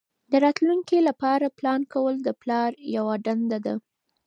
[0.31, 3.75] د راتلونکي لپاره پلان کول د پلار یوه دنده ده.